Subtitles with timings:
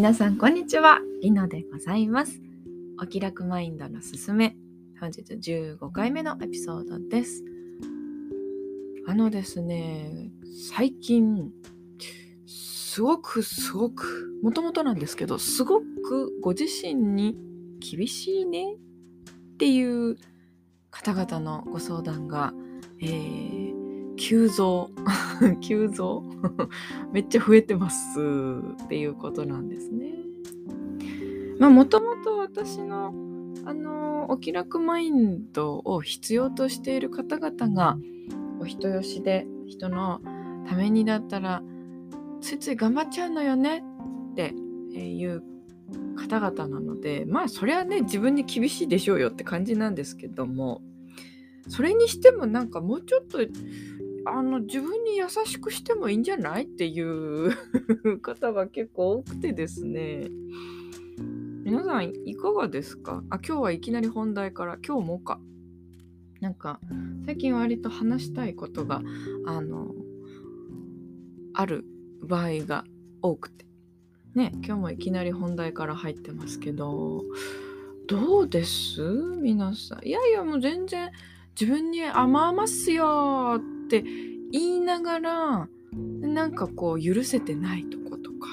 [0.00, 0.98] 皆さんこんにちは。
[1.20, 2.40] りのでございます。
[3.02, 4.56] お気楽マインドのすすめ。
[4.98, 7.44] 本日15回目のエピソードです。
[9.06, 10.30] あのですね
[10.70, 11.50] 最近
[12.46, 17.36] すごくすごくもともとなんですけどすごくご自身に
[17.78, 18.76] 厳しいね
[19.52, 20.16] っていう
[20.90, 22.54] 方々のご相談が、
[23.02, 23.79] えー、
[24.20, 24.90] 急増
[25.62, 26.22] 急増
[27.10, 28.20] めっちゃ増えてます
[28.84, 30.14] っていうことなんですね。
[31.58, 33.14] まあもともと私の
[33.64, 37.98] あのお気楽マインドを必要としている方々が
[38.60, 40.20] お人よしで人の
[40.68, 41.62] ためにだったら
[42.40, 43.82] ついつい頑張っちゃうのよね
[44.32, 44.54] って
[44.94, 45.42] いう
[46.16, 50.82] 方々なのでまあそれはね自分に厳しいでしょうよって感じなんですけども
[51.68, 53.38] それにしてもなんかもうちょっと
[54.26, 56.64] あの自分に優しくしてもいいんじゃない？
[56.64, 57.56] っていう
[58.20, 60.28] 方が結構多くてですね。
[61.64, 63.22] 皆さんいかがですか？
[63.30, 64.78] あ今日はいきなり本題から。
[64.86, 65.40] 今日もか。
[66.40, 66.80] なんか
[67.26, 69.02] 最近割と話したいことが
[69.46, 69.94] あの
[71.52, 71.84] ある
[72.22, 72.84] 場合が
[73.22, 73.66] 多くて。
[74.34, 77.24] ね今日もいきなり本題から入ってますけど。
[78.06, 79.02] どうです？
[79.40, 80.06] 皆さん。
[80.06, 81.10] いやいやもう全然
[81.60, 83.60] 自分に甘々すよ
[83.98, 84.04] って
[84.52, 85.68] 言いながら
[86.20, 88.46] なんかこう許せてないとことか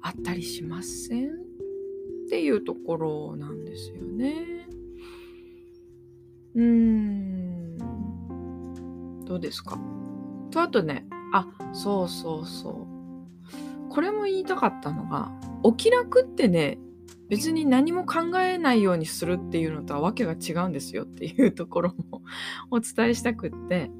[0.00, 1.30] あったりしませんっ
[2.28, 4.66] ていうところなんですよね。
[6.56, 7.78] うーん。
[9.24, 9.78] どうですか？
[10.50, 12.74] とあとねあそうそうそう。
[13.88, 15.30] これも言いたかったのが
[15.62, 16.78] お気楽ってね
[17.28, 22.22] 別に何も考えないようにするっていうのとは訳が違うんですよっていうところも
[22.72, 23.92] お伝えしたくって。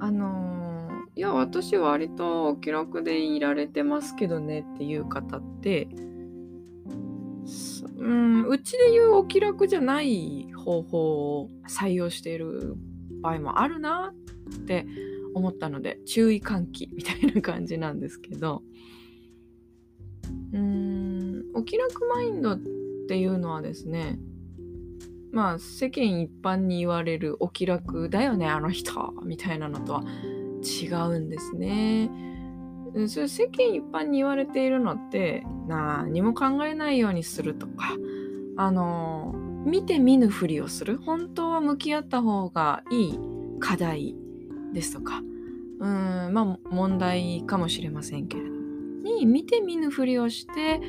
[0.00, 5.88] あの、いや私は割とお気楽でいられてますけどねっていう方って
[7.96, 12.76] うんうちで言うお気楽じゃない方法を採用している
[13.20, 14.86] 場合もあるなって
[15.34, 18.62] 思ったので注意喚起みたいな感じなんですけど。
[20.52, 22.58] うんお気楽マインドっ
[23.08, 24.18] ていうのはですね
[25.32, 30.04] まあ世間一般に言われるお気楽だよねあの人みたいなのとは
[30.62, 32.10] 違うんですね。
[33.06, 37.94] それ世間一般に言われているのって何も考えないようにするとか
[38.56, 39.34] あの
[39.66, 43.20] 見て見ぬふりをする本当は向き合った方がいい
[43.60, 44.16] 課題
[44.72, 45.22] ですとか
[45.80, 48.50] うんまあ問題かもしれませんけれど
[49.02, 50.80] に見て見ぬふりをして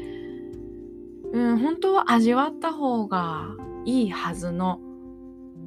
[1.31, 4.79] うん本当は味わった方がいいはずの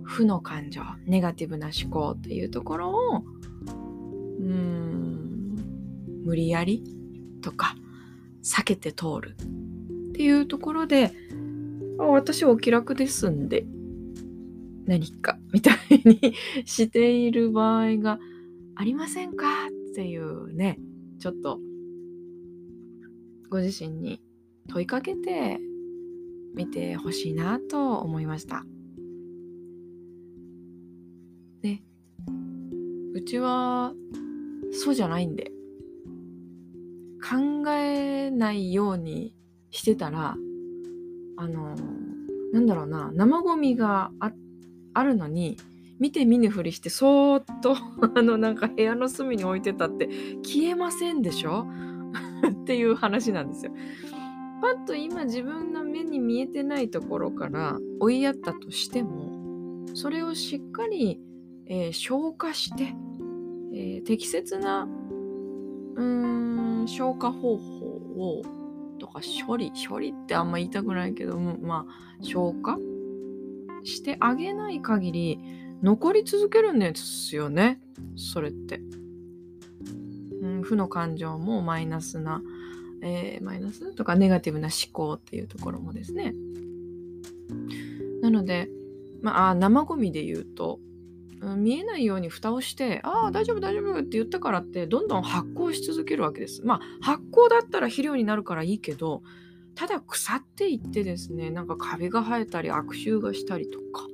[0.04, 5.56] 負の感情ネガティブな思考っていうところをうーん
[6.24, 6.84] 無理やり
[7.42, 7.76] とか
[8.42, 9.36] 避けて通る
[10.10, 11.12] っていうところで
[11.98, 13.64] 私お気楽ですんで
[14.86, 16.34] 何かみたいに
[16.64, 18.18] している場合が
[18.74, 20.78] ありませんかっていうね
[21.20, 21.58] ちょっと
[23.48, 24.20] ご自身に
[24.68, 25.58] 問いかけて
[26.54, 28.64] 見てほしいなと思いました。
[31.62, 31.82] ね。
[33.14, 33.92] うちは
[34.72, 35.52] そうじゃないんで
[37.22, 39.34] 考えないように
[39.70, 40.34] してたら
[41.36, 41.74] あの
[42.52, 44.32] なんだろうな生ゴミがあ
[44.94, 45.56] あるのに
[46.00, 47.76] 見て見ぬふりしてそーっと
[48.14, 50.08] あのなんか部屋の隅に置いてたって
[50.42, 51.66] 消えませんでしょ？
[52.48, 53.72] っていう話なんですよ。
[54.62, 61.20] パッと今自分の目に見えてないところから追いやったとしてもそれをしっかり、
[61.66, 62.94] えー、消化して、
[63.74, 64.86] えー、適切な
[65.96, 68.42] うーん消化方法を
[69.00, 72.78] とか処理処理ってあんま言いたくないけどもまあ消化
[73.82, 75.40] してあげない限り
[75.82, 77.80] 残り続けるんですよね
[78.14, 78.80] それって。
[80.40, 82.42] うん、負の感情もマイナスな
[83.02, 83.94] えー、マイナス？
[83.94, 86.34] とかネガティブな思考っていうところもですね
[88.22, 88.68] なので、
[89.20, 90.78] まあ、生ゴミで言うと、
[91.40, 96.62] うん、見えないように蓋をして「ああ大丈夫大丈夫」って言ったからってどんどん発酵し続けるわけです。
[96.64, 99.22] まあ発酵だったら肥料になるからいいけど
[99.74, 104.06] ただ腐っていってですねなんかカビが生えたり悪臭がしたりとか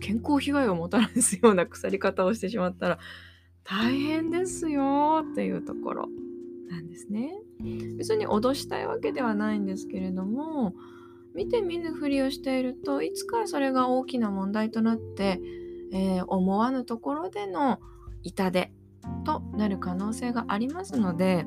[0.00, 2.98] 健康被害をもたらすような腐り方をしてしまったら
[3.64, 6.08] 大変ですよっていうところ
[6.70, 7.34] なんですね。
[7.96, 10.74] 別に脅したいわけではないんですけれども
[11.34, 15.40] 見て見ぬふりをしているといつかそれが大きな問題となって、
[15.92, 17.78] えー、思わぬところでの
[18.22, 18.72] 痛手
[19.24, 21.46] となる可能性がありますので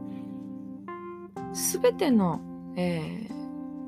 [1.81, 2.42] 全ての、
[2.78, 3.28] え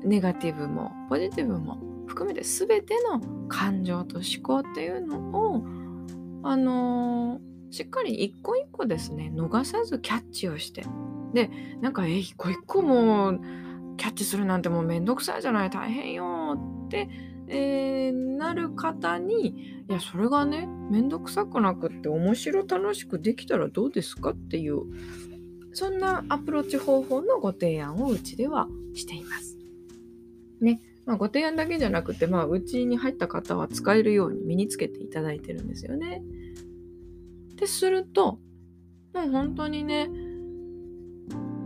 [0.02, 5.64] ー、ネガティブもポジティブも含めて全ての感情と思考っていうのを
[6.42, 10.84] あのー、しっかり一個一個ですね逃さずキャッチをして
[11.34, 11.50] で
[11.80, 13.40] なんかえ一個一個もう
[13.96, 17.08] キャッチするなんてもうめんどくさいじゃない大変よって、
[17.48, 19.48] えー、なる方に
[19.88, 24.82] いやそれがねめんどくさくなくって面白楽しくできたらどうですかっていう
[25.72, 29.58] そんなアプローチ方法のご提案をうちではしています。
[30.60, 30.80] ね。
[31.04, 36.22] まあ、ご提案だけじゃなくて、まあ、うちに入った方は使えるように身につけていただいてるんですよね。
[37.56, 38.38] ですると、
[39.12, 40.08] もう本当にね、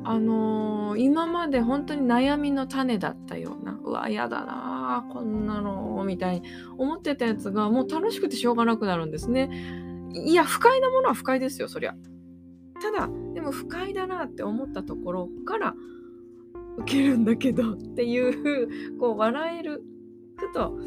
[0.09, 9.51] あのー、今まで本当に悩みの種だったような、うわ、嫌だなこんなの、みたいに思ってたやつが、もう楽しくてしょうがなくなるんですね。
[10.15, 11.95] いや、不快なものは不快ですよ、そりゃ。
[12.81, 15.75] ただ、でも不快だなって思ったところから
[16.79, 19.83] 受けるんだけどっていうこう笑える
[20.37, 20.79] ふと、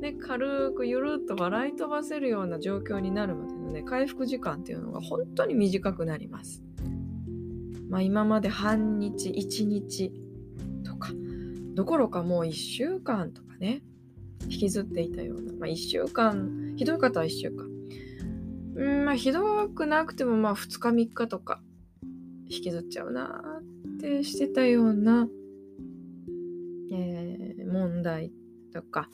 [0.00, 6.62] ね、軽くゆるっと笑い飛ばせるような状況になるまでのね回復時間っていうのが本当に短くなります。
[7.94, 10.12] まあ、今まで半日1日
[10.84, 11.12] とか
[11.76, 13.82] どころかもう1週間とかね
[14.48, 17.68] 引きずっていたような、まあ、1週間ひどい方は1週間。
[18.74, 21.62] うんまあひどくなくてもまあ2日3日とか
[22.48, 25.28] 引きずっちゃうなってしてたような、
[26.92, 28.32] えー、問題
[28.72, 29.08] とか、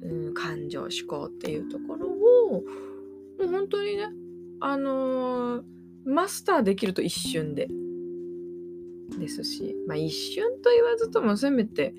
[0.00, 2.10] うん、感情思考っていうところを
[2.52, 2.62] も
[3.40, 4.06] う本当にね
[4.60, 5.62] あのー、
[6.04, 7.68] マスターできると一瞬で。
[9.18, 11.94] ですしまあ一瞬と言わずともせめて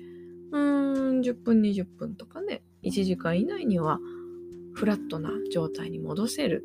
[0.50, 4.00] うーん10分20分とかね1時間以内には
[4.74, 6.64] フラットな状態に戻せる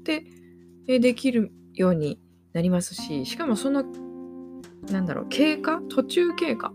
[0.00, 0.26] って
[0.86, 2.20] できるように
[2.52, 3.84] なりますししかもその
[4.90, 6.70] なんだろう経過途中経過、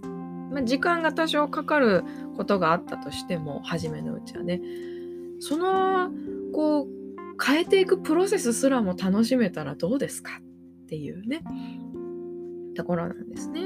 [0.51, 2.03] まあ、時間が多少かかる
[2.37, 4.61] ことがあったとしても初めのうちはね。
[5.39, 6.09] その
[6.53, 6.96] こう
[7.43, 10.41] 変えていくプロセスすらも楽しめたらどうですか
[10.83, 11.43] っていうね。
[12.75, 13.61] ところなんですね。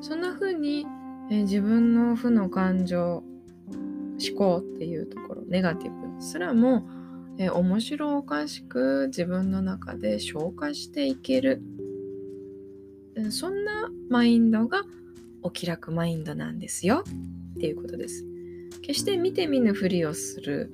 [0.00, 0.86] そんな風に、
[1.30, 3.22] え自分の負の感情
[4.18, 6.88] 思考っていうところネガティブすらも
[7.38, 11.62] え面白おかしく自分の中で消化していける。
[13.30, 14.82] そんなマインドが
[15.42, 17.04] お気楽マインドなんですよ。
[17.56, 18.29] っていうことです。
[18.90, 20.72] 決して見て見ぬふりをする。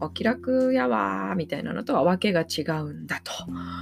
[0.00, 3.32] お気楽やわーみたいなのとは訳が違うんだと。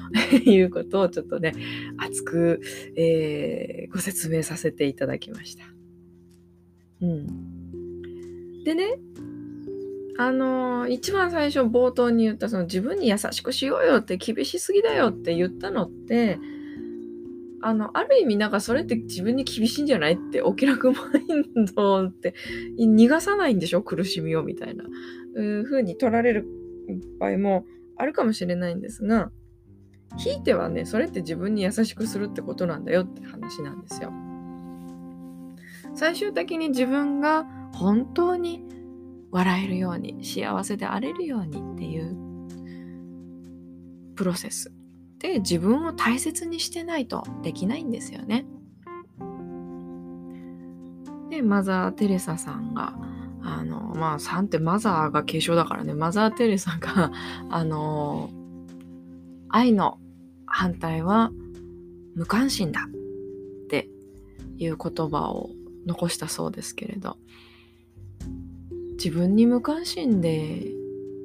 [0.51, 1.53] いうことをちょっとね
[1.99, 2.61] 熱く、
[2.97, 5.65] えー、ご説明させていただきました。
[7.03, 8.99] うん、でね
[10.17, 16.39] あの一番最初冒頭に言ったその自分に優しくしようよって厳しすぎだよって言ったのって
[17.63, 20.99] あのある意味なんかそれって自分に厳しいんじゃないってお気楽マ
[21.29, 22.35] インドって
[22.79, 24.85] 逃がさないんでしょ苦しみをみたいな
[25.35, 26.47] う風に取られる
[27.19, 27.65] 場合も
[27.97, 29.31] あるかもしれないんですが
[30.17, 34.13] ひいてはねそれって自分に優しくするってことなんだよって話なんですよ。
[35.95, 38.63] 最終的に自分が本当に
[39.31, 42.17] 笑えるように幸せであれるようにっていう
[44.15, 44.73] プロセス
[45.33, 48.47] で自分を大切にしてないとできないんですよね。
[51.31, 52.95] でマザー・テレサさんが
[53.43, 55.95] あのまあ3ってマザーが継承だからね。
[55.95, 57.13] マザー・テレサが
[57.51, 58.31] あの
[59.49, 59.99] 愛の
[60.47, 61.33] 反対は
[62.15, 63.89] 無関心だって
[64.59, 65.51] いう言葉を
[65.87, 67.19] 残したそうですけれど。
[68.97, 70.67] 自分に無関心で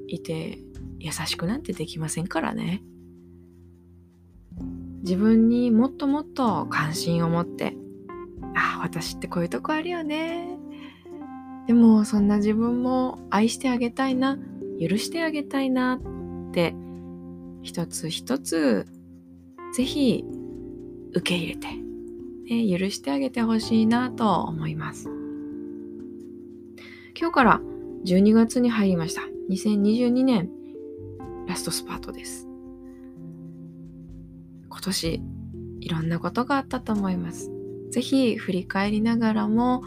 [0.08, 0.60] いて
[1.00, 2.84] 優しくなんてできませんからね。
[5.02, 7.76] 自分にもっともっと関心を持って
[8.56, 10.58] ああ私ってこういうとこあるよね
[11.68, 14.38] でもそんな自分も愛してあげたいな
[14.80, 16.00] 許してあげたいな
[16.50, 16.76] って
[17.62, 18.88] 一つ一つ
[19.76, 20.26] ぜひ
[21.14, 25.10] 受け入れて、ね、許してあげてほしいなと思います。
[27.20, 27.62] 今日から
[28.06, 29.22] 12月に入りました。
[29.50, 30.50] 2022年
[31.48, 32.51] ラストスパートです。
[34.82, 35.22] 今年
[35.82, 37.52] いろんなことがあったと思います。
[37.92, 39.84] ぜひ振り返りながらも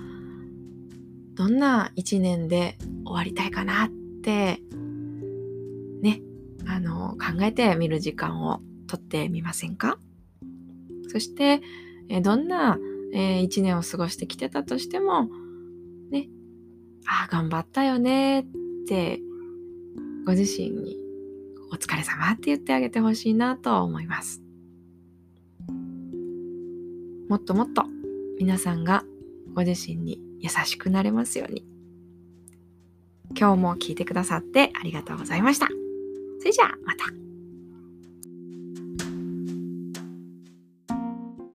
[1.34, 3.90] どんな一年で終わりたいかなっ
[4.22, 4.60] て
[6.00, 6.22] ね、
[6.64, 9.98] あの考えてみる時間をとってみませんか？
[11.08, 11.60] そして
[12.08, 12.78] えどんな、
[13.12, 15.28] えー、年を過ごしてきてたとしても
[16.10, 16.28] ね
[17.06, 18.46] ああ、頑張ったよねっ
[18.86, 19.18] て
[20.24, 20.96] ご自身に
[21.72, 24.43] お疲れ様って言ってあげてほしいなと思います。
[27.28, 27.84] もっともっと
[28.38, 29.04] 皆さんが
[29.54, 31.64] ご自身に優しくなれますように。
[33.36, 35.66] 今日も聞いてくださってありがとうございました。
[36.38, 37.23] それじゃあまた。